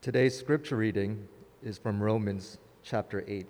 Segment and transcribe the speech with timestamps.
[0.00, 1.26] Today's scripture reading
[1.60, 3.48] is from Romans chapter 8.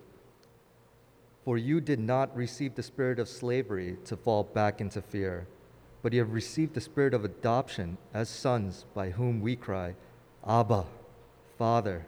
[1.45, 5.47] For you did not receive the spirit of slavery to fall back into fear,
[6.03, 9.95] but you have received the spirit of adoption as sons, by whom we cry,
[10.47, 10.87] Abba,
[11.59, 12.07] Father.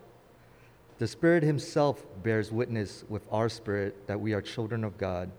[0.97, 5.31] The Spirit Himself bears witness with our spirit that we are children of God.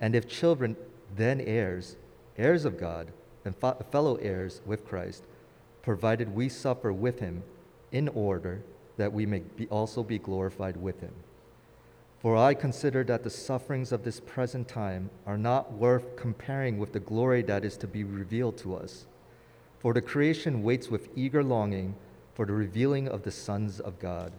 [0.00, 0.76] And if children,
[1.16, 1.96] then heirs,
[2.38, 3.08] heirs of God,
[3.44, 3.56] and
[3.90, 5.24] fellow heirs with Christ,
[5.82, 7.42] provided we suffer with Him
[7.92, 8.62] in order
[8.96, 11.12] that we may be also be glorified with Him.
[12.18, 16.92] For I consider that the sufferings of this present time are not worth comparing with
[16.92, 19.06] the glory that is to be revealed to us.
[19.78, 21.94] For the creation waits with eager longing
[22.34, 24.32] for the revealing of the sons of God.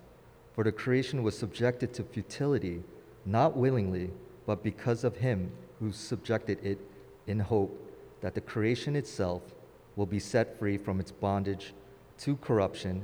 [0.53, 2.84] For the creation was subjected to futility,
[3.25, 4.11] not willingly,
[4.45, 6.80] but because of him who subjected it
[7.27, 7.91] in hope
[8.22, 9.41] that the creation itself
[9.95, 11.73] will be set free from its bondage
[12.20, 13.03] to corruption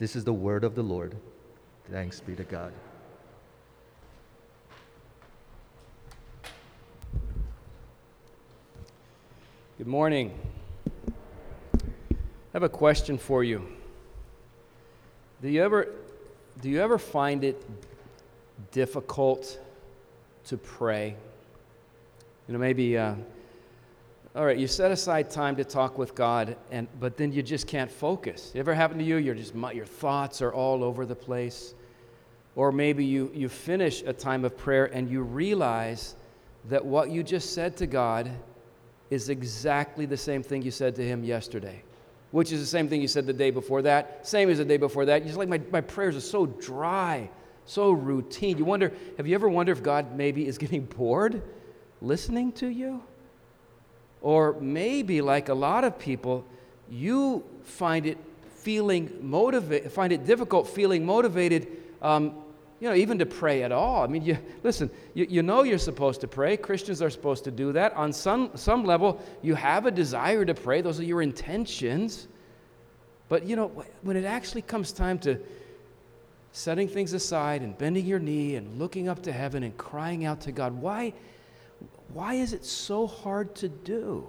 [0.00, 1.14] This is the word of the Lord.
[1.90, 2.72] Thanks be to God.
[9.76, 10.32] Good morning.
[11.76, 11.82] I
[12.54, 13.60] have a question for you.
[15.42, 15.88] Do you ever
[16.62, 17.62] do you ever find it
[18.70, 19.58] difficult
[20.46, 21.14] to pray.
[22.48, 23.16] You know, maybe, uh,
[24.34, 27.66] all right, you set aside time to talk with God, and, but then you just
[27.66, 28.52] can't focus.
[28.54, 29.16] It Ever happen to you?
[29.16, 31.74] You're just, your thoughts are all over the place.
[32.54, 36.14] Or maybe you, you finish a time of prayer and you realize
[36.68, 38.30] that what you just said to God
[39.10, 41.82] is exactly the same thing you said to Him yesterday,
[42.30, 44.76] which is the same thing you said the day before that, same as the day
[44.76, 45.26] before that.
[45.26, 47.28] You're like, my, my prayers are so dry
[47.70, 48.58] so routine.
[48.58, 51.42] You wonder, have you ever wondered if God maybe is getting bored
[52.02, 53.02] listening to you?
[54.22, 56.44] Or maybe, like a lot of people,
[56.90, 58.18] you find it
[58.56, 61.68] feeling motivated, find it difficult feeling motivated,
[62.02, 62.34] um,
[62.80, 64.02] you know, even to pray at all.
[64.02, 66.56] I mean, you listen, you, you know you're supposed to pray.
[66.56, 67.94] Christians are supposed to do that.
[67.94, 72.28] On some, some level, you have a desire to pray, those are your intentions.
[73.28, 73.68] But, you know,
[74.02, 75.38] when it actually comes time to
[76.52, 80.40] setting things aside and bending your knee and looking up to heaven and crying out
[80.42, 80.72] to God.
[80.72, 81.12] Why,
[82.12, 84.28] why is it so hard to do?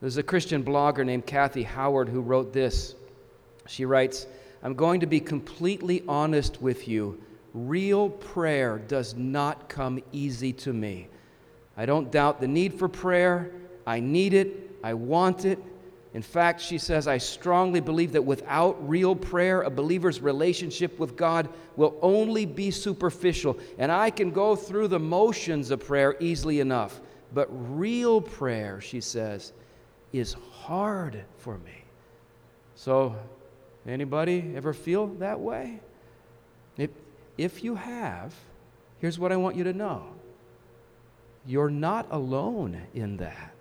[0.00, 2.96] There's a Christian blogger named Kathy Howard who wrote this.
[3.66, 4.26] She writes,
[4.62, 7.22] I'm going to be completely honest with you.
[7.54, 11.08] Real prayer does not come easy to me.
[11.76, 13.52] I don't doubt the need for prayer.
[13.86, 14.76] I need it.
[14.82, 15.58] I want it.
[16.14, 21.16] In fact, she says, I strongly believe that without real prayer, a believer's relationship with
[21.16, 23.58] God will only be superficial.
[23.78, 27.00] And I can go through the motions of prayer easily enough.
[27.32, 29.54] But real prayer, she says,
[30.12, 31.84] is hard for me.
[32.74, 33.16] So,
[33.86, 35.80] anybody ever feel that way?
[36.76, 36.90] If,
[37.38, 38.34] if you have,
[38.98, 40.08] here's what I want you to know
[41.46, 43.51] you're not alone in that.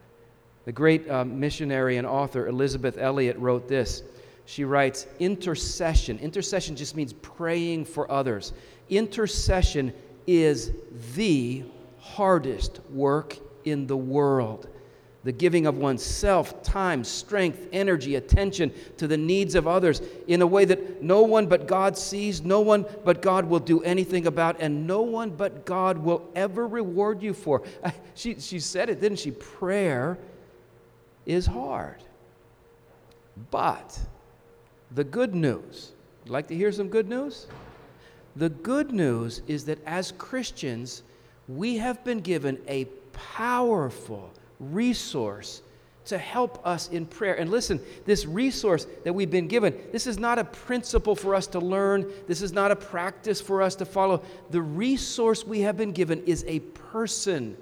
[0.65, 4.03] The great uh, missionary and author Elisabeth Elliot wrote this.
[4.45, 6.19] She writes, Intercession.
[6.19, 8.53] Intercession just means praying for others.
[8.89, 9.93] Intercession
[10.27, 10.71] is
[11.15, 11.63] the
[11.99, 14.67] hardest work in the world.
[15.23, 20.47] The giving of oneself, time, strength, energy, attention to the needs of others in a
[20.47, 24.57] way that no one but God sees, no one but God will do anything about,
[24.59, 27.63] and no one but God will ever reward you for.
[28.13, 29.31] She, she said it, didn't she?
[29.31, 30.19] Prayer
[31.25, 32.03] is hard.
[33.49, 33.97] But
[34.91, 35.91] the good news,
[36.27, 37.47] like to hear some good news?
[38.35, 41.03] The good news is that as Christians,
[41.47, 45.61] we have been given a powerful resource
[46.05, 47.35] to help us in prayer.
[47.35, 51.47] And listen, this resource that we've been given, this is not a principle for us
[51.47, 54.23] to learn, this is not a practice for us to follow.
[54.49, 57.55] The resource we have been given is a person.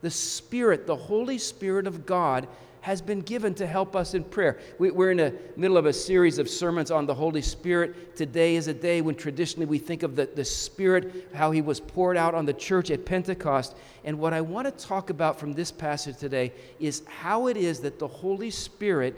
[0.00, 2.48] The Spirit, the Holy Spirit of God,
[2.84, 4.58] has been given to help us in prayer.
[4.78, 8.14] We, are in the middle of a series of sermons on the Holy Spirit.
[8.14, 11.80] Today is a day when traditionally we think of the, the Spirit, how He was
[11.80, 13.74] poured out on the church at Pentecost.
[14.04, 17.80] And what I want to talk about from this passage today is how it is
[17.80, 19.16] that the Holy Spirit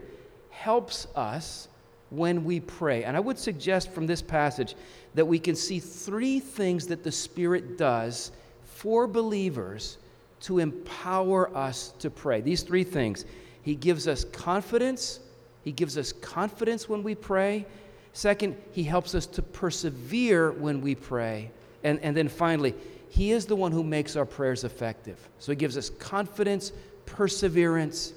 [0.50, 1.66] helps us
[2.10, 3.02] when we pray.
[3.02, 4.76] And I would suggest from this passage
[5.16, 8.30] that we can see three things that the Spirit does
[8.64, 9.98] for believers
[10.42, 12.40] to empower us to pray.
[12.40, 13.24] These three things.
[13.66, 15.18] He gives us confidence.
[15.64, 17.66] He gives us confidence when we pray.
[18.12, 21.50] Second, He helps us to persevere when we pray.
[21.82, 22.76] And, and then finally,
[23.08, 25.18] He is the one who makes our prayers effective.
[25.40, 26.70] So He gives us confidence,
[27.06, 28.12] perseverance,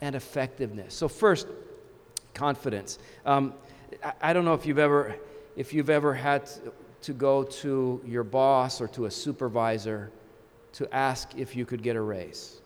[0.00, 0.94] and effectiveness.
[0.94, 1.48] So, first,
[2.32, 2.98] confidence.
[3.26, 3.52] Um,
[4.02, 5.16] I, I, don't know if you've ever,
[5.54, 6.72] if you've ever had to,
[7.02, 10.10] to go to your boss or to a supervisor
[10.72, 12.62] to ask if you could get a raise.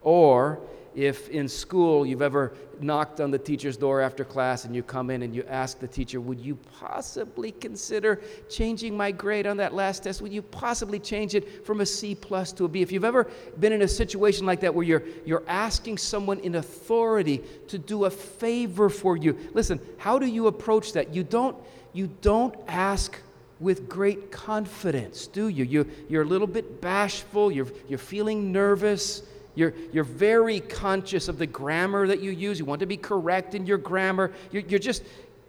[0.00, 0.58] Or
[0.96, 5.10] if in school you've ever knocked on the teacher's door after class and you come
[5.10, 9.74] in and you ask the teacher, Would you possibly consider changing my grade on that
[9.74, 10.22] last test?
[10.22, 12.80] Would you possibly change it from a C plus to a B?
[12.80, 13.28] If you've ever
[13.60, 18.06] been in a situation like that where you're, you're asking someone in authority to do
[18.06, 21.14] a favor for you, listen, how do you approach that?
[21.14, 21.56] You don't,
[21.92, 23.20] you don't ask
[23.60, 25.64] with great confidence, do you?
[25.64, 29.22] you you're a little bit bashful, you're, you're feeling nervous.
[29.56, 32.58] You're, you're very conscious of the grammar that you use.
[32.58, 34.32] You want to be correct in your grammar.
[34.52, 35.02] You're, you're just,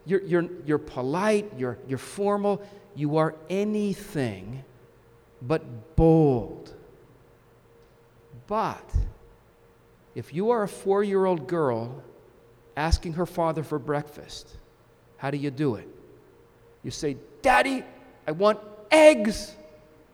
[0.06, 2.62] you're, you're, you're polite, you're, you're formal.
[2.96, 4.64] You are anything
[5.42, 6.74] but bold.
[8.46, 8.90] But
[10.14, 12.02] if you are a four year old girl
[12.76, 14.56] asking her father for breakfast,
[15.18, 15.86] how do you do it?
[16.82, 17.84] You say, Daddy,
[18.26, 18.58] I want
[18.90, 19.54] eggs.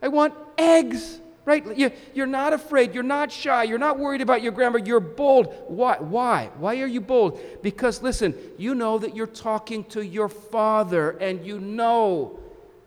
[0.02, 1.76] I want eggs right?
[1.76, 2.94] You, you're not afraid.
[2.94, 3.64] You're not shy.
[3.64, 4.78] You're not worried about your grammar.
[4.78, 5.52] You're bold.
[5.68, 5.96] Why?
[5.98, 6.50] Why?
[6.58, 7.40] Why are you bold?
[7.62, 12.38] Because, listen, you know that you're talking to your Father and you know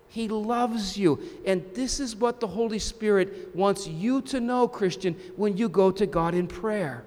[0.08, 1.20] He loves you.
[1.46, 5.92] And this is what the Holy Spirit wants you to know, Christian, when you go
[5.92, 7.06] to God in prayer.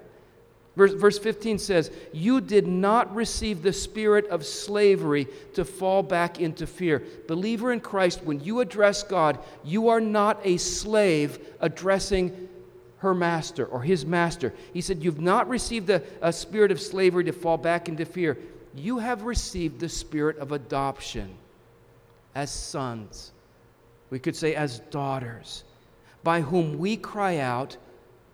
[0.75, 6.39] Verse, verse 15 says, You did not receive the spirit of slavery to fall back
[6.39, 7.03] into fear.
[7.27, 12.47] Believer in Christ, when you address God, you are not a slave addressing
[12.99, 14.53] her master or his master.
[14.73, 18.37] He said, You've not received a, a spirit of slavery to fall back into fear.
[18.73, 21.35] You have received the spirit of adoption
[22.33, 23.33] as sons.
[24.09, 25.65] We could say as daughters,
[26.23, 27.75] by whom we cry out,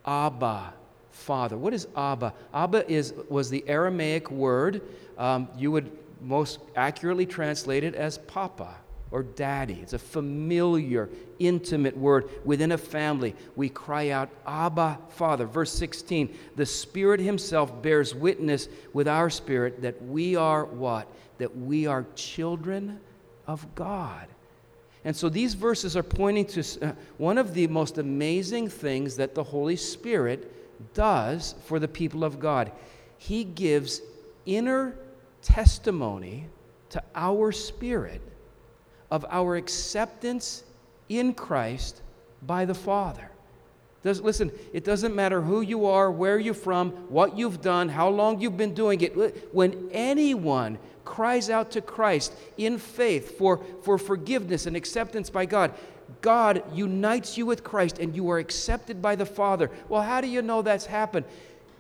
[0.06, 0.74] Abba
[1.18, 1.58] father.
[1.58, 2.34] What is Abba?
[2.54, 4.82] Abba is, was the Aramaic word.
[5.18, 5.92] Um, you would
[6.22, 8.76] most accurately translate it as papa
[9.12, 9.80] or daddy.
[9.82, 11.10] It's a familiar,
[11.40, 13.36] intimate word within a family.
[13.56, 15.46] We cry out, Abba, Father.
[15.46, 21.08] Verse 16 The Spirit Himself bears witness with our spirit that we are what?
[21.38, 23.00] That we are children
[23.46, 24.28] of God.
[25.06, 29.36] And so these verses are pointing to uh, one of the most amazing things that
[29.36, 30.52] the Holy Spirit
[30.94, 32.72] does for the people of God.
[33.18, 34.02] He gives
[34.46, 34.96] inner
[35.42, 36.48] testimony
[36.90, 38.22] to our spirit
[39.12, 40.64] of our acceptance
[41.10, 42.02] in Christ
[42.42, 43.32] by the Father.
[44.04, 48.10] Does, listen, it doesn't matter who you are, where you're from, what you've done, how
[48.10, 49.54] long you've been doing it.
[49.54, 55.74] When anyone cries out to Christ in faith for, for forgiveness and acceptance by God,
[56.22, 59.70] God unites you with Christ and you are accepted by the Father.
[59.90, 61.26] Well, how do you know that's happened?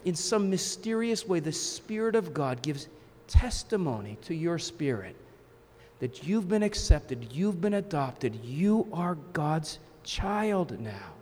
[0.05, 2.88] In some mysterious way, the Spirit of God gives
[3.27, 5.15] testimony to your spirit
[6.00, 11.13] that you've been accepted, you've been adopted, you are God's child now.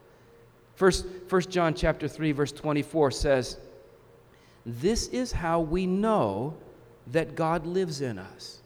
[0.76, 3.58] First, First John chapter 3 verse 24 says,
[4.66, 6.56] "This is how we know
[7.08, 8.62] that God lives in us."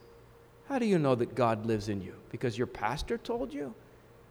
[0.67, 2.13] How do you know that God lives in you?
[2.31, 3.73] Because your pastor told you?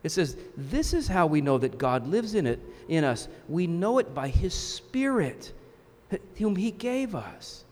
[0.02, 3.28] It says, This is how we know that God lives in it in us.
[3.48, 5.52] We know it by his Spirit,
[6.36, 7.64] whom he gave us.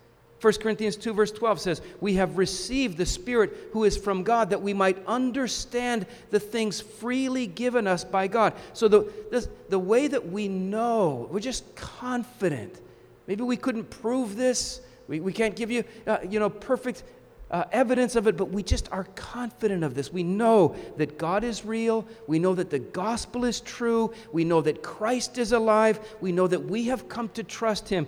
[0.43, 4.51] 1 Corinthians 2, verse 12 says, We have received the Spirit who is from God
[4.51, 8.53] that we might understand the things freely given us by God.
[8.75, 12.81] So, the, the, the way that we know, we're just confident.
[13.27, 14.81] Maybe we couldn't prove this.
[15.09, 17.03] We, we can't give you, uh, you know, perfect
[17.51, 20.13] uh, evidence of it, but we just are confident of this.
[20.13, 22.07] We know that God is real.
[22.27, 24.13] We know that the gospel is true.
[24.33, 26.01] We know that Christ is alive.
[26.21, 28.07] We know that we have come to trust Him.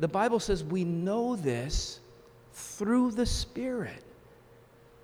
[0.00, 2.00] The Bible says we know this
[2.52, 4.02] through the Spirit.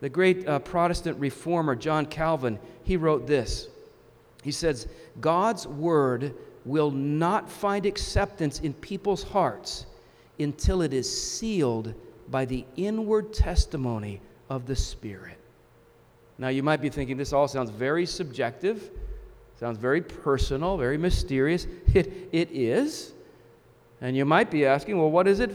[0.00, 3.69] The great uh, Protestant reformer John Calvin, he wrote this.
[4.43, 4.89] He says,
[5.21, 6.35] God's word
[6.65, 9.87] will not find acceptance in people's hearts
[10.39, 11.95] until it is sealed
[12.31, 15.37] by the inward testimony of the Spirit.
[16.39, 18.91] Now, you might be thinking this all sounds very subjective,
[19.59, 21.67] sounds very personal, very mysterious.
[21.93, 23.13] It, it is.
[24.01, 25.51] And you might be asking, well, what does it,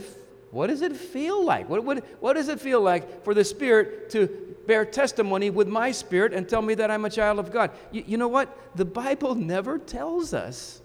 [0.51, 1.69] what does it feel like?
[1.69, 4.27] What, what, what does it feel like for the Spirit to
[4.67, 7.71] bear testimony with my spirit and tell me that I'm a child of God?
[7.91, 8.55] You, you know what?
[8.75, 10.81] The Bible never tells us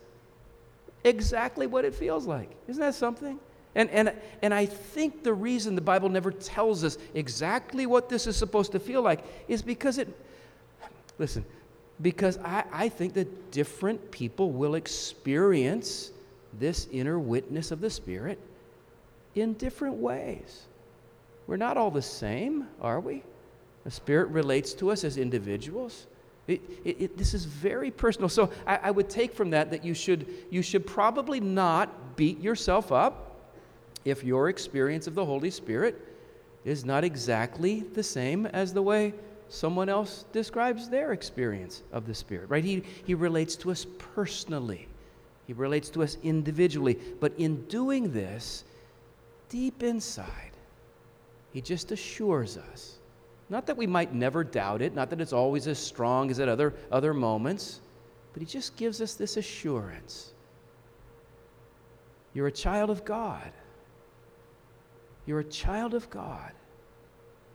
[1.04, 2.50] exactly what it feels like.
[2.68, 3.38] Isn't that something?
[3.74, 4.12] And, and,
[4.42, 8.72] and I think the reason the Bible never tells us exactly what this is supposed
[8.72, 10.08] to feel like is because it,
[11.18, 11.44] listen,
[12.02, 16.10] because I, I think that different people will experience
[16.58, 18.38] this inner witness of the Spirit
[19.36, 20.62] in different ways.
[21.46, 23.22] We're not all the same, are we?
[23.84, 26.06] The Spirit relates to us as individuals.
[26.48, 28.28] It, it, it, this is very personal.
[28.28, 32.40] So I, I would take from that that you should, you should probably not beat
[32.40, 33.29] yourself up
[34.04, 36.00] if your experience of the Holy Spirit
[36.64, 39.14] is not exactly the same as the way
[39.49, 42.64] someone else describes their experience of the Spirit, right?
[42.64, 44.88] He, he relates to us personally,
[45.47, 46.99] he relates to us individually.
[47.19, 48.64] But in doing this,
[49.49, 50.52] deep inside,
[51.52, 52.99] he just assures us.
[53.49, 56.49] Not that we might never doubt it, not that it's always as strong as at
[56.49, 57.80] other, other moments,
[58.33, 60.33] but he just gives us this assurance.
[62.33, 63.50] You're a child of God.
[65.30, 66.50] You're a child of God.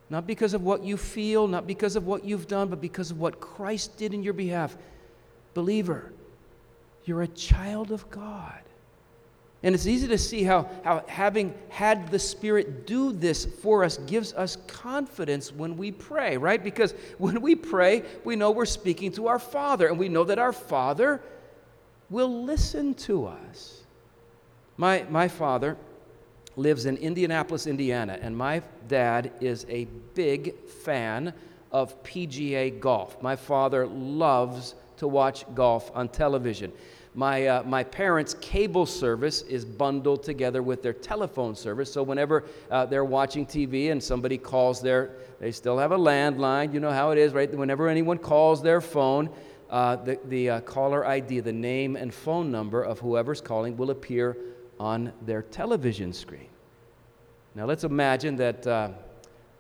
[0.10, 3.20] Not because of what you feel, not because of what you've done, but because of
[3.20, 4.78] what Christ did in your behalf.
[5.54, 6.14] Believer,
[7.04, 8.62] you're a child of God.
[9.62, 13.98] And it's easy to see how, how having had the Spirit do this for us
[13.98, 16.64] gives us confidence when we pray, right?
[16.64, 20.40] Because when we pray, we know we're speaking to our Father, and we know that
[20.40, 21.22] our Father
[22.10, 23.82] will listen to us.
[24.78, 25.76] My, my father,
[26.56, 31.34] lives in Indianapolis, Indiana, and my dad is a big fan
[31.72, 33.22] of PGA golf.
[33.22, 36.72] My father loves to watch golf on television.
[37.14, 42.44] My, uh, my parents' cable service is bundled together with their telephone service, so whenever
[42.70, 46.92] uh, they're watching TV and somebody calls their, they still have a landline, you know
[46.92, 47.54] how it is, right?
[47.54, 49.30] Whenever anyone calls their phone,
[49.70, 53.92] uh, the, the uh, caller ID, the name and phone number of whoever's calling will
[53.92, 54.38] appear
[54.80, 56.50] on their television screen.
[57.56, 58.90] Now, let's imagine that uh,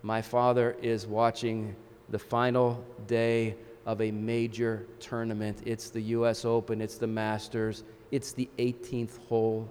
[0.03, 1.75] my father is watching
[2.09, 3.55] the final day
[3.85, 5.61] of a major tournament.
[5.65, 9.67] It's the US Open, it's the Masters, it's the 18th hole.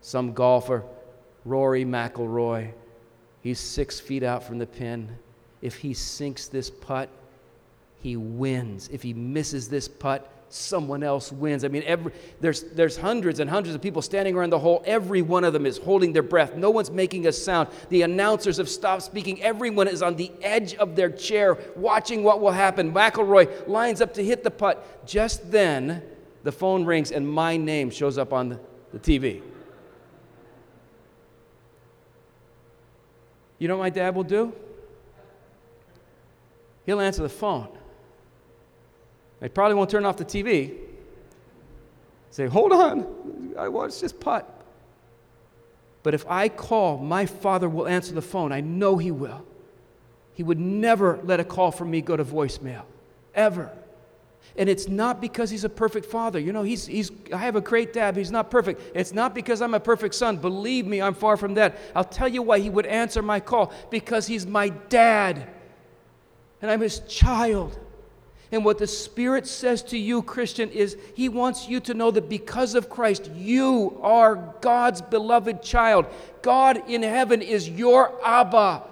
[0.00, 0.84] Some golfer,
[1.44, 2.72] Rory McIlroy,
[3.42, 5.08] he's six feet out from the pin.
[5.62, 7.08] If he sinks this putt,
[8.02, 8.88] he wins.
[8.92, 11.64] If he misses this putt, someone else wins.
[11.64, 14.82] I mean, every, there's, there's hundreds and hundreds of people standing around the hole.
[14.84, 16.56] Every one of them is holding their breath.
[16.56, 17.68] No one's making a sound.
[17.88, 19.42] The announcers have stopped speaking.
[19.42, 22.92] Everyone is on the edge of their chair watching what will happen.
[22.92, 25.06] McIlroy lines up to hit the putt.
[25.06, 26.02] Just then,
[26.42, 28.60] the phone rings and my name shows up on the,
[28.92, 29.42] the TV.
[33.58, 34.52] You know what my dad will do?
[36.86, 37.68] He'll answer the phone.
[39.40, 40.76] They probably won't turn off the TV.
[42.30, 44.56] Say, hold on, I watch this putt.
[46.02, 48.52] But if I call, my father will answer the phone.
[48.52, 49.44] I know he will.
[50.34, 52.84] He would never let a call from me go to voicemail,
[53.34, 53.70] ever.
[54.56, 56.38] And it's not because he's a perfect father.
[56.38, 58.80] You know, he's, he's, I have a great dad, he's not perfect.
[58.94, 60.36] It's not because I'm a perfect son.
[60.36, 61.76] Believe me, I'm far from that.
[61.94, 65.46] I'll tell you why he would answer my call because he's my dad
[66.62, 67.78] and I'm his child.
[68.52, 72.28] And what the Spirit says to you, Christian, is He wants you to know that
[72.28, 76.06] because of Christ, you are God's beloved child.
[76.42, 78.82] God in heaven is your Abba.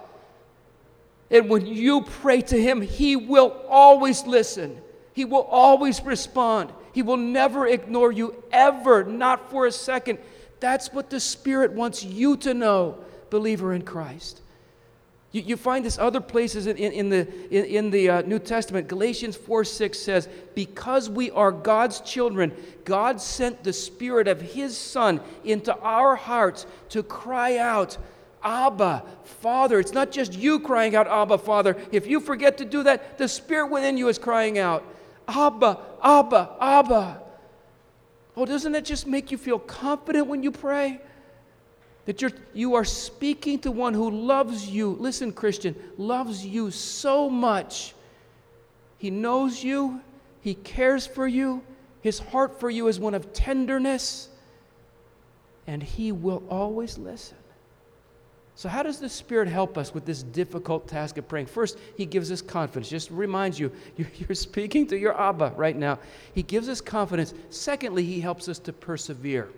[1.30, 4.80] And when you pray to Him, He will always listen,
[5.12, 6.72] He will always respond.
[6.92, 10.18] He will never ignore you, ever, not for a second.
[10.58, 12.98] That's what the Spirit wants you to know,
[13.30, 14.40] believer in Christ.
[15.30, 18.38] You, you find this other places in, in, in the, in, in the uh, New
[18.38, 18.88] Testament.
[18.88, 22.52] Galatians 4 6 says, Because we are God's children,
[22.85, 27.99] God sent the Spirit of His Son into our hearts to cry out,
[28.42, 29.78] Abba, Father.
[29.78, 31.76] It's not just you crying out, Abba, Father.
[31.92, 34.82] If you forget to do that, the Spirit within you is crying out,
[35.26, 37.23] Abba, Abba, Abba.
[38.35, 41.02] Oh, doesn't that just make you feel confident when you pray?
[42.08, 44.96] That you're, you are speaking to one who loves you.
[44.98, 47.94] Listen, Christian, loves you so much.
[48.96, 50.00] He knows you,
[50.40, 51.62] He cares for you,
[52.00, 54.30] His heart for you is one of tenderness,
[55.66, 57.36] and He will always listen.
[58.54, 61.48] So, how does the Spirit help us with this difficult task of praying?
[61.48, 62.88] First, He gives us confidence.
[62.88, 65.98] Just reminds you, you're speaking to your Abba right now.
[66.34, 67.34] He gives us confidence.
[67.50, 69.50] Secondly, He helps us to persevere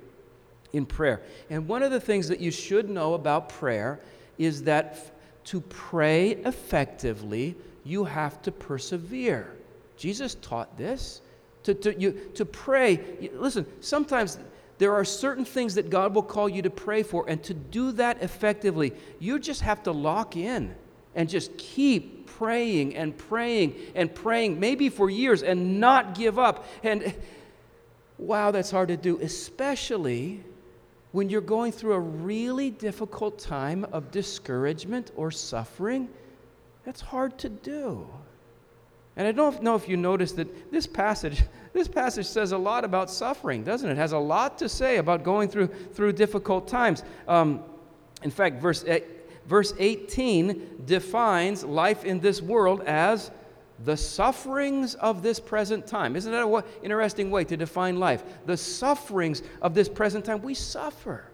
[0.72, 1.20] in prayer.
[1.48, 4.00] And one of the things that you should know about prayer
[4.38, 5.12] is that
[5.44, 9.52] to pray effectively, you have to persevere.
[9.96, 11.20] Jesus taught this.
[11.64, 13.00] To, to, you, to pray,
[13.34, 14.38] listen, sometimes
[14.78, 17.92] there are certain things that God will call you to pray for, and to do
[17.92, 20.74] that effectively, you just have to lock in
[21.14, 26.64] and just keep praying and praying and praying, maybe for years, and not give up.
[26.82, 27.14] And
[28.18, 30.42] wow, that's hard to do, especially
[31.12, 36.08] when you're going through a really difficult time of discouragement or suffering.
[36.84, 38.06] That's hard to do.
[39.16, 42.84] And I don't know if you noticed that this passage, this passage says a lot
[42.84, 43.92] about suffering, doesn't it?
[43.92, 47.02] it has a lot to say about going through, through difficult times.
[47.26, 47.62] Um,
[48.22, 48.84] in fact, verse,
[49.46, 53.30] verse 18 defines life in this world as
[53.84, 56.16] the sufferings of this present time.
[56.16, 58.22] Isn't that an interesting way to define life?
[58.46, 60.42] The sufferings of this present time.
[60.42, 61.29] We suffer.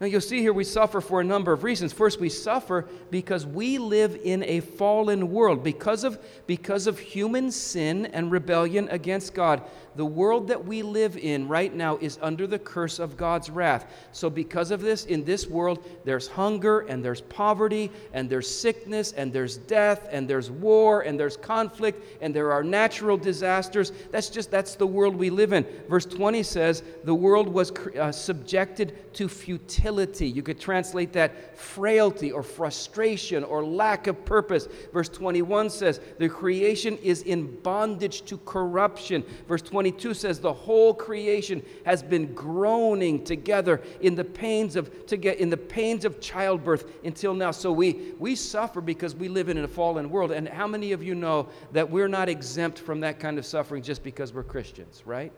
[0.00, 1.92] Now, you'll see here we suffer for a number of reasons.
[1.92, 5.62] First, we suffer because we live in a fallen world.
[5.62, 9.62] Because of, because of human sin and rebellion against God,
[9.94, 13.86] the world that we live in right now is under the curse of God's wrath.
[14.10, 19.12] So, because of this, in this world, there's hunger and there's poverty and there's sickness
[19.12, 23.92] and there's death and there's war and there's conflict and there are natural disasters.
[24.10, 25.64] That's just, that's the world we live in.
[25.88, 30.26] Verse 20 says, the world was uh, subjected to futility futility.
[30.26, 34.66] You could translate that frailty or frustration or lack of purpose.
[34.92, 39.24] Verse 21 says, the creation is in bondage to corruption.
[39.46, 45.18] Verse 22 says, the whole creation has been groaning together in the pains of, to
[45.18, 47.50] get, in the pains of childbirth until now.
[47.50, 50.32] So we, we suffer because we live in a fallen world.
[50.32, 53.82] And how many of you know that we're not exempt from that kind of suffering
[53.82, 55.32] just because we're Christians, right?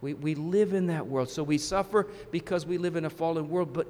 [0.00, 1.30] We, we live in that world.
[1.30, 3.72] So we suffer because we live in a fallen world.
[3.72, 3.86] But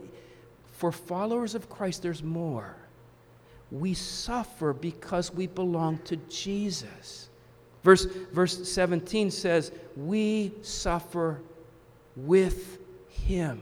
[0.72, 2.76] for followers of Christ, there's more.
[3.70, 7.28] We suffer because we belong to Jesus.
[7.82, 11.40] Verse, verse 17 says, We suffer
[12.16, 13.60] with him.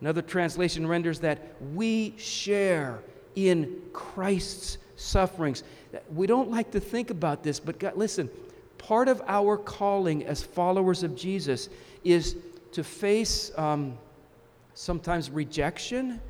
[0.00, 3.00] Another translation renders that we share
[3.34, 5.62] in Christ's sufferings.
[6.12, 8.30] We don't like to think about this, but God, listen,
[8.92, 11.70] part of our calling as followers of Jesus
[12.04, 12.36] is
[12.72, 13.96] to face um,
[14.74, 16.20] sometimes rejection,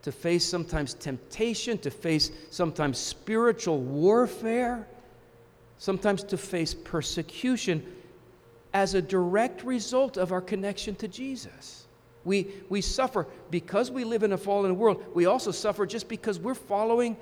[0.00, 4.88] to face sometimes temptation, to face sometimes spiritual warfare,
[5.76, 7.84] sometimes to face persecution
[8.72, 11.86] as a direct result of our connection to Jesus.
[12.24, 15.04] We, we suffer because we live in a fallen world.
[15.12, 17.18] We also suffer just because we're following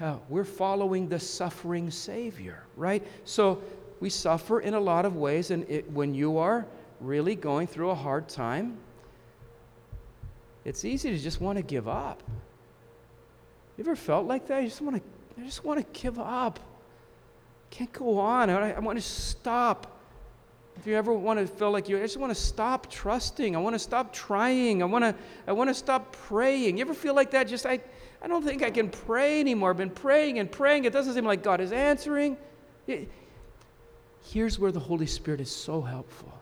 [0.00, 3.04] uh, we're following the suffering Savior, right?
[3.24, 3.60] So
[4.00, 6.66] we suffer in a lot of ways, and it, when you are
[7.00, 8.78] really going through a hard time,
[10.64, 12.22] it's easy to just want to give up.
[13.76, 14.62] You ever felt like that?
[14.62, 15.02] You just want to,
[15.40, 16.60] I just want to give up.
[17.70, 18.50] Can't go on.
[18.50, 20.00] I, I want to stop.
[20.76, 23.56] If you ever want to feel like you, I just want to stop trusting.
[23.56, 24.82] I want to stop trying.
[24.82, 25.14] I want to,
[25.46, 26.78] I want to stop praying.
[26.78, 27.48] You ever feel like that?
[27.48, 27.80] Just I,
[28.22, 29.70] I don't think I can pray anymore.
[29.70, 30.84] I've been praying and praying.
[30.84, 32.36] It doesn't seem like God is answering.
[34.22, 36.32] Here's where the Holy Spirit is so helpful.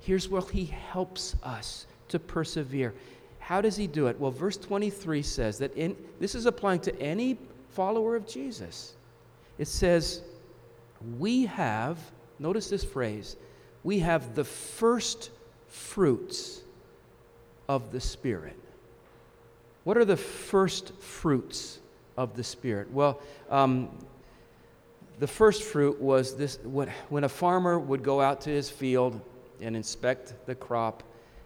[0.00, 2.94] Here's where He helps us to persevere.
[3.38, 4.18] How does He do it?
[4.18, 7.38] Well, verse 23 says that in, this is applying to any
[7.70, 8.94] follower of Jesus.
[9.58, 10.22] It says,
[11.18, 11.98] We have,
[12.38, 13.36] notice this phrase,
[13.84, 15.30] we have the first
[15.68, 16.62] fruits
[17.68, 18.58] of the Spirit.
[19.84, 21.78] What are the first fruits
[22.16, 22.90] of the Spirit?
[22.90, 23.88] Well, um,
[25.18, 29.20] the first fruit was this when a farmer would go out to his field
[29.60, 31.02] and inspect the crop,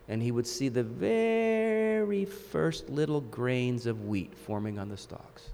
[0.08, 5.50] and he would see the very first little grains of wheat forming on the stalks.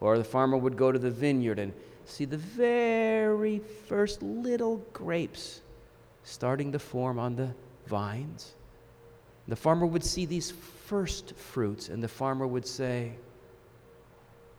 [0.00, 1.72] Or the farmer would go to the vineyard and
[2.06, 5.60] see the very first little grapes
[6.24, 7.50] starting to form on the
[7.86, 8.54] vines.
[9.48, 10.50] The farmer would see these
[10.86, 13.12] first fruits, and the farmer would say,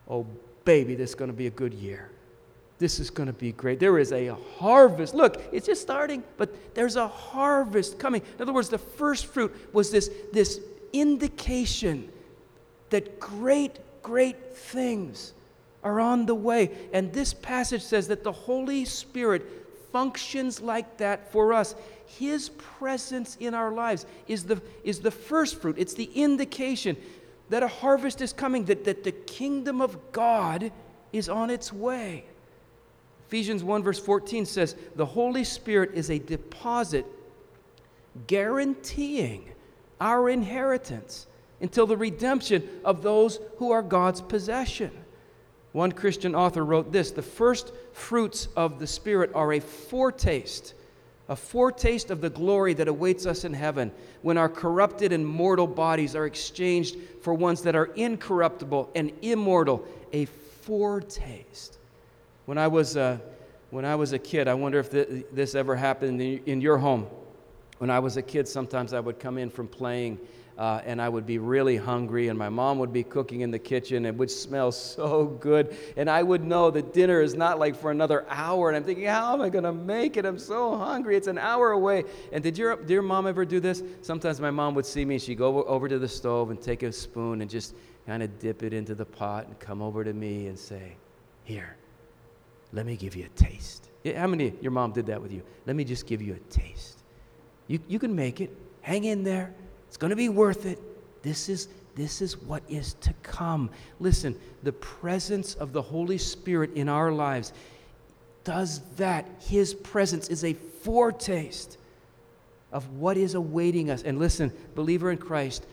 [0.08, 0.26] Oh,
[0.64, 2.10] baby, this is going to be a good year.
[2.78, 3.78] This is going to be great.
[3.78, 5.14] There is a harvest.
[5.14, 8.22] Look, it's just starting, but there's a harvest coming.
[8.36, 10.60] In other words, the first fruit was this, this
[10.92, 12.10] indication
[12.90, 15.34] that great, great things
[15.84, 16.70] are on the way.
[16.92, 19.46] And this passage says that the Holy Spirit
[19.92, 21.76] functions like that for us.
[22.06, 26.96] His presence in our lives is the, is the first fruit, it's the indication
[27.50, 30.72] that a harvest is coming, that, that the kingdom of God
[31.12, 32.24] is on its way.
[33.26, 37.06] Ephesians 1, verse 14 says, The Holy Spirit is a deposit
[38.26, 39.50] guaranteeing
[40.00, 41.26] our inheritance
[41.60, 44.90] until the redemption of those who are God's possession.
[45.72, 50.74] One Christian author wrote this The first fruits of the Spirit are a foretaste,
[51.28, 53.90] a foretaste of the glory that awaits us in heaven
[54.22, 59.84] when our corrupted and mortal bodies are exchanged for ones that are incorruptible and immortal.
[60.12, 61.78] A foretaste.
[62.46, 63.18] When I was, uh,
[63.70, 67.06] when I was a kid, I wonder if th- this ever happened in your home.
[67.78, 70.18] When I was a kid, sometimes I would come in from playing
[70.56, 73.58] uh, and I would be really hungry, and my mom would be cooking in the
[73.58, 75.76] kitchen, and would smell so good.
[75.96, 79.06] And I would know that dinner is not like for another hour, and I'm thinking,
[79.06, 80.24] how am I going to make it?
[80.24, 81.16] I'm so hungry.
[81.16, 82.04] It's an hour away.
[82.32, 83.82] And did your, your mom ever do this?
[84.02, 86.82] Sometimes my mom would see me, and she'd go over to the stove and take
[86.82, 87.74] a spoon and just
[88.06, 90.94] kind of dip it into the pot and come over to me and say,
[91.42, 91.76] Here,
[92.74, 93.88] let me give you a taste.
[94.16, 95.42] How many your mom did that with you?
[95.64, 97.02] Let me just give you a taste.
[97.68, 98.50] You, you can make it.
[98.82, 99.54] Hang in there.
[99.88, 100.78] It's going to be worth it.
[101.22, 103.70] This is, this is what is to come.
[104.00, 107.52] Listen, the presence of the Holy Spirit in our lives
[108.42, 109.24] does that.
[109.40, 111.78] His presence is a foretaste
[112.72, 114.02] of what is awaiting us.
[114.02, 115.64] And listen, believer in Christ,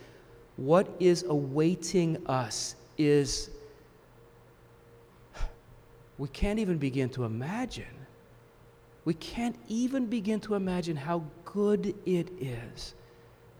[0.56, 3.50] what is awaiting us is,
[6.18, 7.86] we can't even begin to imagine.
[9.06, 12.94] We can't even begin to imagine how good it is.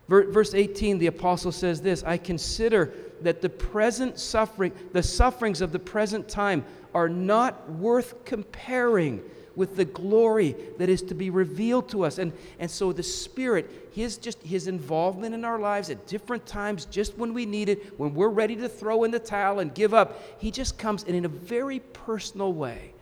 [0.08, 5.72] Verse 18, the apostle says this I consider that the present suffering, the sufferings of
[5.72, 9.22] the present time, are not worth comparing
[9.56, 12.18] with the glory that is to be revealed to us.
[12.18, 16.86] And, and so the Spirit, his just his involvement in our lives at different times,
[16.86, 19.94] just when we need it, when we're ready to throw in the towel and give
[19.94, 22.92] up, he just comes and in a very personal way.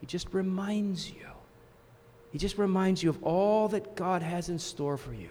[0.00, 1.26] He just reminds you.
[2.32, 5.30] He just reminds you of all that God has in store for you.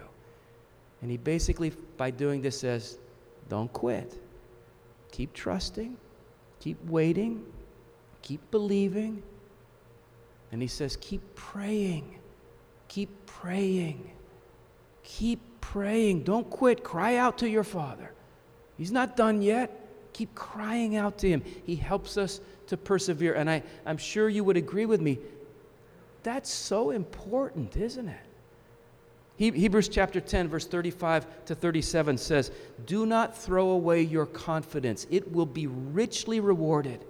[1.02, 2.96] And he basically, by doing this, says,
[3.48, 4.18] Don't quit.
[5.10, 5.96] Keep trusting,
[6.60, 7.44] keep waiting,
[8.22, 9.22] keep believing.
[10.52, 12.18] And he says, Keep praying,
[12.88, 14.10] keep praying,
[15.02, 16.22] keep praying.
[16.22, 16.84] Don't quit.
[16.84, 18.12] Cry out to your Father.
[18.76, 19.78] He's not done yet.
[20.12, 21.42] Keep crying out to him.
[21.64, 23.34] He helps us to persevere.
[23.34, 25.18] And I, I'm sure you would agree with me.
[26.22, 28.20] That's so important, isn't it?
[29.36, 32.52] Hebrews chapter 10, verse 35 to 37 says,
[32.86, 37.04] Do not throw away your confidence, it will be richly rewarded.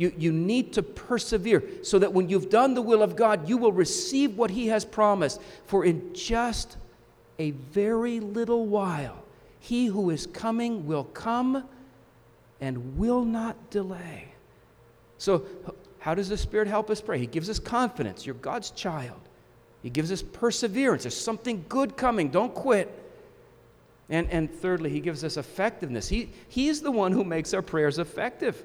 [0.00, 3.58] You, you need to persevere so that when you've done the will of God, you
[3.58, 5.42] will receive what He has promised.
[5.66, 6.78] For in just
[7.38, 9.22] a very little while,
[9.58, 11.68] He who is coming will come
[12.62, 14.28] and will not delay.
[15.18, 15.44] So,
[15.98, 17.18] how does the Spirit help us pray?
[17.18, 18.24] He gives us confidence.
[18.24, 19.20] You're God's child.
[19.82, 21.02] He gives us perseverance.
[21.02, 22.30] There's something good coming.
[22.30, 22.88] Don't quit.
[24.08, 26.08] And, and thirdly, he gives us effectiveness.
[26.08, 28.64] He, he's the one who makes our prayers effective.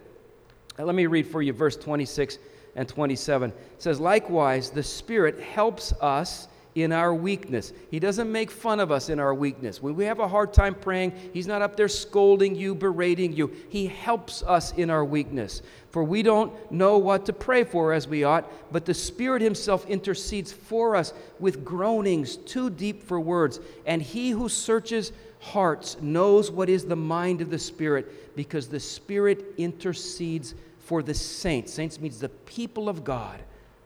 [0.77, 2.37] Let me read for you verse 26
[2.75, 3.49] and 27.
[3.49, 7.71] It says, Likewise, the Spirit helps us in our weakness.
[7.89, 9.81] He doesn't make fun of us in our weakness.
[9.81, 13.53] When we have a hard time praying, He's not up there scolding you, berating you.
[13.69, 15.61] He helps us in our weakness.
[15.89, 19.87] For we don't know what to pray for as we ought, but the Spirit Himself
[19.87, 23.61] intercedes for us with groanings too deep for words.
[23.85, 28.81] And He who searches hearts knows what is the mind of the Spirit, because the
[28.81, 30.55] Spirit intercedes
[30.85, 31.73] for the saints.
[31.73, 33.41] Saints means the people of God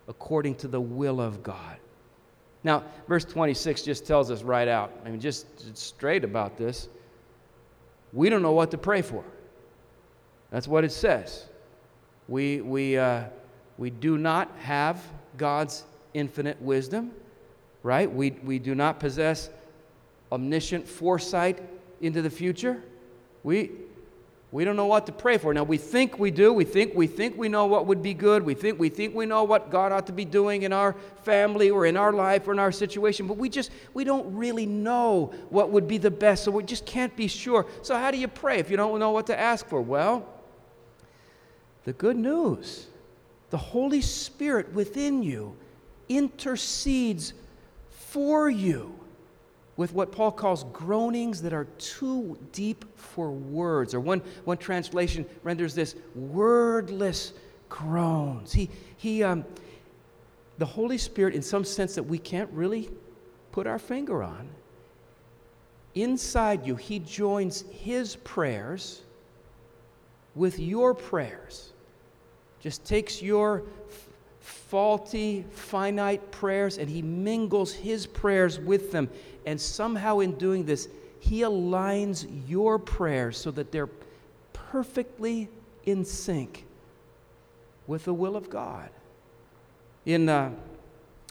[0.08, 1.78] according to the will of God.
[2.64, 6.90] Now, verse 26 just tells us right out, I mean, just, straight about this.
[8.12, 9.24] We don't know what to pray for.
[10.52, 11.46] That's what it says.
[12.28, 13.26] We, we, uh,
[13.78, 15.02] we do not have
[15.38, 17.12] God's infinite wisdom,
[17.82, 18.12] right?
[18.12, 19.50] We, we do not possess
[20.32, 21.60] omniscient foresight
[22.02, 22.84] into the future.
[23.44, 23.72] We,
[24.52, 25.54] we don't know what to pray for.
[25.54, 26.52] Now we think we do.
[26.52, 28.44] We think we think we know what would be good.
[28.44, 31.70] We think we think we know what God ought to be doing in our family
[31.70, 35.32] or in our life or in our situation, but we just we don't really know
[35.50, 36.46] what would be the best.
[36.46, 37.68] So we just can't be sure.
[37.84, 39.82] So how do you pray if you don't know what to ask for?
[39.82, 40.28] Well,
[41.84, 42.88] the good news.
[43.52, 45.56] The Holy Spirit within you
[46.08, 47.34] intercedes
[47.90, 48.99] for you
[49.80, 53.94] with what Paul calls groanings that are too deep for words.
[53.94, 57.32] Or one, one translation renders this wordless
[57.70, 58.52] groans.
[58.52, 59.46] He, he, um,
[60.58, 62.90] the Holy Spirit, in some sense that we can't really
[63.54, 64.50] put our finger on,
[65.96, 69.04] inside you, He joins His prayers
[70.36, 71.72] with your prayers.
[72.60, 73.64] Just takes your
[74.42, 79.10] faulty, finite prayers and He mingles His prayers with them.
[79.46, 80.88] And somehow, in doing this,
[81.20, 83.90] He aligns your prayers so that they're
[84.54, 85.50] perfectly
[85.86, 86.66] in sync
[87.88, 88.90] with the will of God.
[90.06, 90.52] In, uh,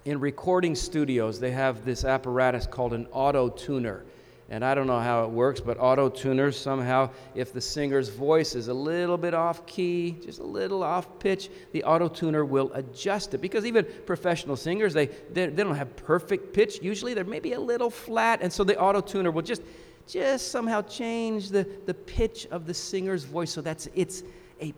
[0.04, 4.04] in recording studios, they have this apparatus called an auto tuner.
[4.50, 8.54] And I don't know how it works, but auto tuners somehow, if the singer's voice
[8.54, 12.72] is a little bit off key, just a little off pitch, the auto tuner will
[12.72, 13.38] adjust it.
[13.38, 16.78] Because even professional singers, they, they, they don't have perfect pitch.
[16.82, 18.40] Usually they're maybe a little flat.
[18.40, 19.60] And so the auto tuner will just,
[20.06, 24.22] just somehow change the, the pitch of the singer's voice so that's it's
[24.62, 24.72] a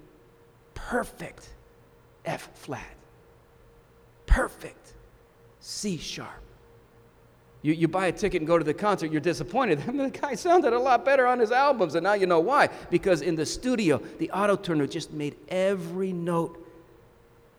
[0.74, 1.50] perfect
[2.24, 2.96] F flat,
[4.26, 4.94] perfect
[5.61, 6.42] C sharp.
[7.62, 9.81] You, you buy a ticket and go to the concert, you're disappointed.
[9.87, 12.68] the guy sounded a lot better on his albums, and now you know why.
[12.90, 16.66] Because in the studio, the auto tuner just made every note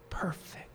[0.09, 0.69] perfect.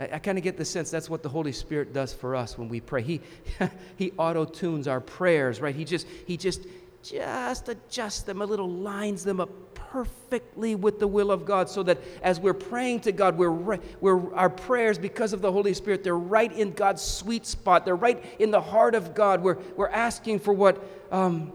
[0.00, 2.58] I, I kind of get the sense that's what the Holy Spirit does for us
[2.58, 3.02] when we pray.
[3.02, 3.20] He,
[3.96, 5.74] he auto tunes our prayers, right?
[5.74, 6.66] He just, he just,
[7.02, 11.84] just adjusts them a little, lines them up perfectly with the will of God so
[11.84, 16.02] that as we're praying to God, we're, we're, our prayers, because of the Holy Spirit,
[16.02, 17.84] they're right in God's sweet spot.
[17.84, 19.40] They're right in the heart of God.
[19.40, 21.52] We're, we're asking for what um,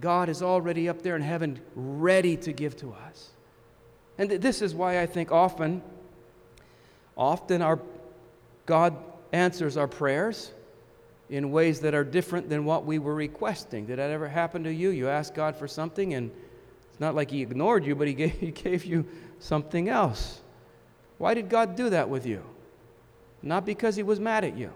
[0.00, 3.30] God is already up there in heaven ready to give to us.
[4.18, 5.82] And this is why I think often,
[7.16, 7.78] often our
[8.66, 8.96] God
[9.30, 10.50] answers our prayers
[11.30, 13.86] in ways that are different than what we were requesting.
[13.86, 14.90] Did that ever happen to you?
[14.90, 16.32] You ask God for something and
[16.96, 19.04] it's not like he ignored you, but he gave, he gave you
[19.38, 20.40] something else.
[21.18, 22.42] Why did God do that with you?
[23.42, 24.70] Not because he was mad at you,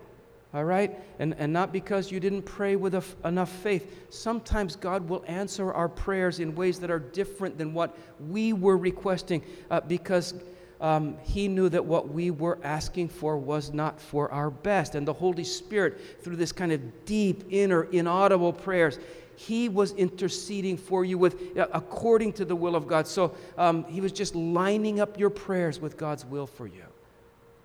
[0.53, 0.99] all right?
[1.19, 4.05] And, and not because you didn't pray with enough faith.
[4.11, 7.97] Sometimes God will answer our prayers in ways that are different than what
[8.29, 10.35] we were requesting uh, because
[10.83, 14.95] um, he knew that what we were asking for was not for our best.
[14.95, 18.99] And the Holy Spirit, through this kind of deep, inner, inaudible prayers,
[19.37, 23.07] he was interceding for you with uh, according to the will of God.
[23.07, 26.85] So um, he was just lining up your prayers with God's will for you.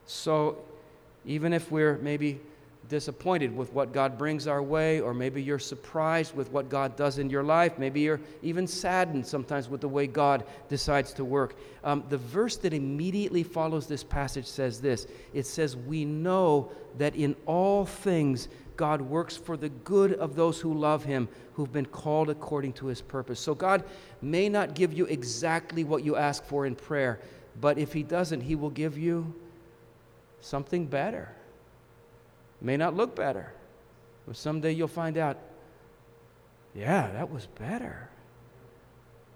[0.05, 0.57] So
[1.25, 2.39] even if we're maybe
[2.89, 7.17] disappointed with what God brings our way, or maybe you're surprised with what God does
[7.17, 7.77] in your life.
[7.77, 11.55] Maybe you're even saddened sometimes with the way God decides to work.
[11.83, 17.15] Um, the verse that immediately follows this passage says this it says, We know that
[17.15, 21.85] in all things God works for the good of those who love him, who've been
[21.85, 23.39] called according to his purpose.
[23.39, 23.83] So God
[24.21, 27.19] may not give you exactly what you ask for in prayer,
[27.59, 29.33] but if he doesn't, he will give you
[30.41, 31.29] something better.
[32.61, 33.53] May not look better,
[34.27, 35.37] but someday you'll find out,
[36.73, 38.09] yeah, that was better.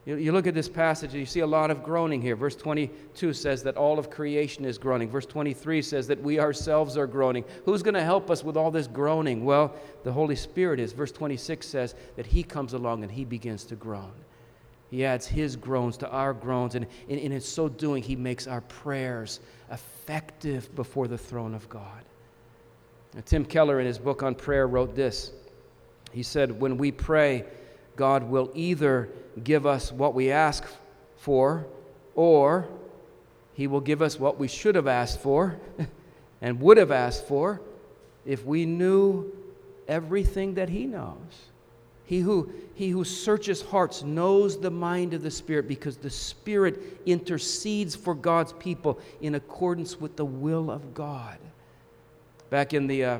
[0.09, 2.35] You, you look at this passage and you see a lot of groaning here.
[2.35, 5.07] Verse 22 says that all of creation is groaning.
[5.07, 7.45] Verse 23 says that we ourselves are groaning.
[7.65, 9.45] Who's going to help us with all this groaning?
[9.45, 10.93] Well, the Holy Spirit is.
[10.93, 14.11] Verse 26 says that He comes along and He begins to groan.
[14.89, 18.61] He adds His groans to our groans, and in, in so doing, He makes our
[18.61, 19.41] prayers
[19.71, 22.03] effective before the throne of God.
[23.13, 25.33] Now, Tim Keller, in his book on prayer, wrote this.
[26.11, 27.45] He said, When we pray,
[27.99, 29.09] God will either
[29.43, 30.63] give us what we ask
[31.17, 31.67] for,
[32.15, 32.65] or
[33.53, 35.59] He will give us what we should have asked for
[36.41, 37.59] and would have asked for
[38.25, 39.29] if we knew
[39.85, 41.49] everything that He knows.
[42.05, 47.01] He who, he who searches hearts knows the mind of the Spirit because the Spirit
[47.05, 51.37] intercedes for God's people in accordance with the will of God.
[52.49, 53.19] Back in the uh,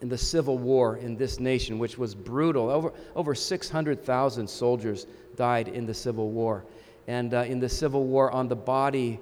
[0.00, 2.70] in the Civil War in this nation, which was brutal.
[2.70, 5.06] Over, over 600,000 soldiers
[5.36, 6.64] died in the Civil War.
[7.06, 9.18] And uh, in the Civil War, on the body,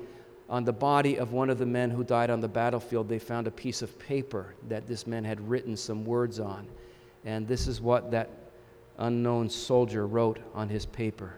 [0.49, 3.47] on the body of one of the men who died on the battlefield, they found
[3.47, 6.67] a piece of paper that this man had written some words on.
[7.25, 8.31] And this is what that
[8.99, 11.35] unknown soldier wrote on his paper.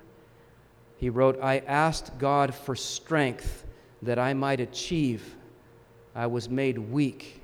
[0.99, 3.65] He wrote, I asked God for strength
[4.03, 5.37] that I might achieve.
[6.15, 7.43] I was made weak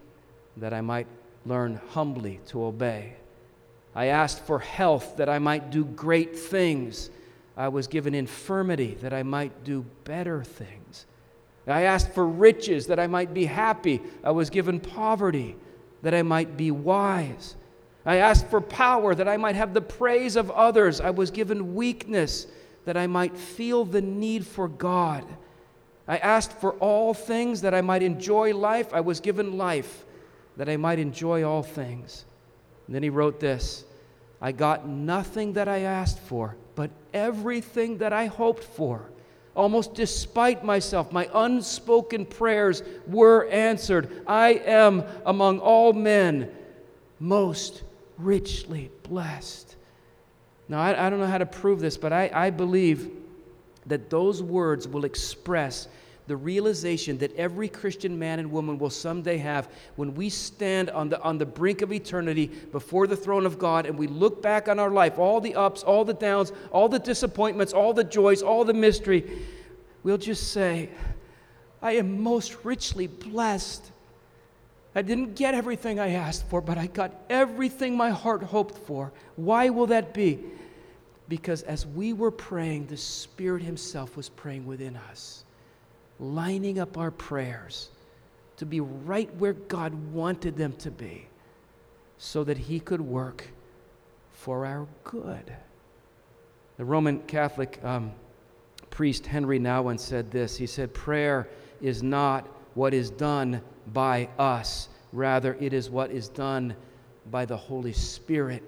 [0.57, 1.07] that I might
[1.45, 3.15] learn humbly to obey.
[3.95, 7.11] I asked for health that I might do great things.
[7.57, 11.07] I was given infirmity that I might do better things.
[11.67, 14.01] I asked for riches that I might be happy.
[14.25, 15.57] I was given poverty
[16.03, 17.55] that I might be wise.
[18.05, 21.01] I asked for power that I might have the praise of others.
[21.01, 22.49] I was given weakness
[22.85, 25.25] that I might feel the need for God.
[26.09, 28.93] I asked for all things that I might enjoy life.
[28.93, 30.05] I was given life
[30.57, 32.25] that I might enjoy all things.
[32.87, 33.85] And then he wrote this
[34.41, 39.09] I got nothing that I asked for, but everything that I hoped for.
[39.55, 44.23] Almost despite myself, my unspoken prayers were answered.
[44.27, 46.51] I am among all men
[47.21, 47.83] most
[48.17, 49.77] richly blessed.
[50.69, 53.11] Now, I, I don't know how to prove this, but I, I believe
[53.87, 55.87] that those words will express
[56.27, 61.09] the realization that every Christian man and woman will someday have when we stand on
[61.09, 64.69] the, on the brink of eternity before the throne of God and we look back
[64.69, 68.43] on our life, all the ups, all the downs, all the disappointments, all the joys,
[68.43, 69.25] all the mystery,
[70.03, 70.91] we'll just say,
[71.83, 73.91] I am most richly blessed.
[74.95, 79.13] I didn't get everything I asked for, but I got everything my heart hoped for.
[79.37, 80.39] Why will that be?
[81.29, 85.42] Because as we were praying, the Spirit Himself was praying within us,
[86.23, 87.91] lining up our prayers
[88.57, 91.27] to be right where God wanted them to be,
[92.17, 93.49] so that He could work
[94.33, 95.53] for our good.
[96.77, 98.13] The Roman Catholic um,
[98.91, 101.49] priest Henri Nouwen said this He said, Prayer
[101.81, 103.61] is not what is done
[103.93, 106.77] by us, rather, it is what is done
[107.31, 108.63] by the Holy Spirit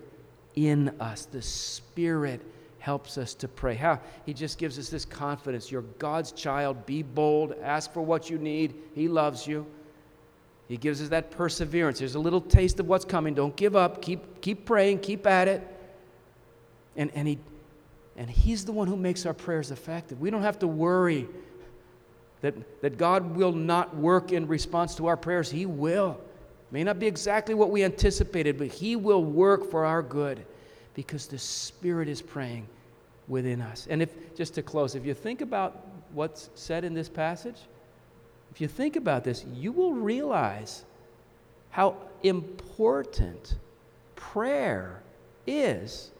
[0.56, 1.26] in us.
[1.26, 2.40] The Spirit
[2.84, 3.74] helps us to pray.
[3.74, 3.98] How?
[4.26, 5.72] He just gives us this confidence.
[5.72, 6.84] You're God's child.
[6.84, 7.54] Be bold.
[7.62, 8.74] Ask for what you need.
[8.94, 9.66] He loves you.
[10.68, 12.00] He gives us that perseverance.
[12.00, 13.32] There's a little taste of what's coming.
[13.32, 14.02] Don't give up.
[14.02, 14.98] Keep, keep praying.
[14.98, 15.66] Keep at it.
[16.94, 17.38] And, and, he,
[18.18, 20.20] and He's the one who makes our prayers effective.
[20.20, 21.26] We don't have to worry
[22.42, 25.50] that, that God will not work in response to our prayers.
[25.50, 26.20] He will.
[26.70, 30.44] May not be exactly what we anticipated, but He will work for our good
[30.92, 32.68] because the Spirit is praying
[33.28, 33.86] within us.
[33.88, 37.56] And if, just to close, if you think about what's said in this passage,
[38.50, 40.84] if you think about this, you will realize
[41.70, 43.56] how important
[44.14, 45.02] prayer
[45.46, 46.10] is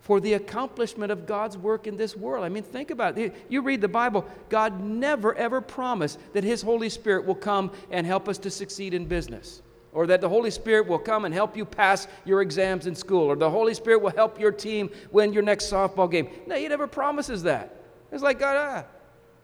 [0.00, 2.44] for the accomplishment of God's work in this world.
[2.44, 3.34] I mean, think about it.
[3.48, 8.06] You read the Bible, God never ever promised that His Holy Spirit will come and
[8.06, 11.56] help us to succeed in business, or that the Holy Spirit will come and help
[11.56, 15.32] you pass your exams in school, or the Holy Spirit will help your team win
[15.32, 16.28] your next softball game.
[16.46, 17.76] No, He never promises that.
[18.10, 18.84] It's like, God, ah,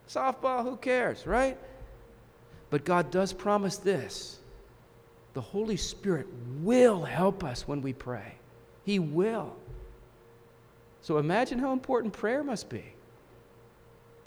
[0.08, 1.56] softball, who cares, right?
[2.70, 4.38] But God does promise this
[5.34, 6.26] the Holy Spirit
[6.62, 8.34] will help us when we pray.
[8.84, 9.54] He will.
[11.02, 12.84] So imagine how important prayer must be.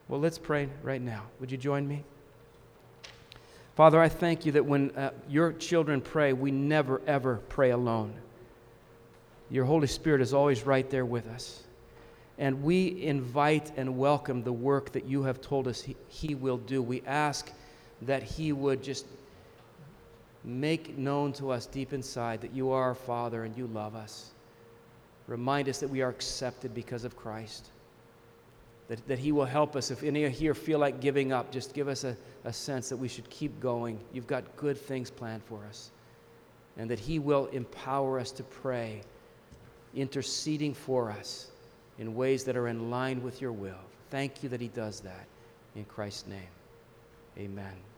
[0.08, 1.24] Well, let's pray right now.
[1.40, 2.04] Would you join me?
[3.82, 8.14] Father, I thank you that when uh, your children pray, we never, ever pray alone.
[9.50, 11.64] Your Holy Spirit is always right there with us.
[12.38, 16.60] And we invite and welcome the work that you have told us he, he will
[16.60, 16.84] do.
[16.84, 17.52] We ask
[18.04, 19.08] that He would just
[20.44, 24.30] make known to us deep inside that you are our Father and you love us.
[25.26, 27.70] Remind us that we are accepted because of Christ.
[28.88, 29.92] That, that He will help us.
[29.92, 32.90] If any of you here feel like giving up, just give us a, a sense
[32.90, 34.00] that we should keep going.
[34.12, 35.92] You've got good things planned for us.
[36.78, 39.02] And that He will empower us to pray,
[39.96, 41.52] interceding for us
[42.00, 43.84] in ways that are in line with your will.
[44.10, 45.28] Thank you that He does that.
[45.76, 46.50] In Christ's name,
[47.38, 47.91] amen.